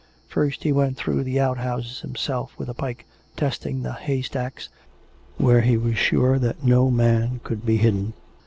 [0.25, 3.05] First he went through the out houses, himself with a pike
[3.37, 4.67] testing the haystacks,
[5.37, 8.13] where he was sure that no man could be hidden.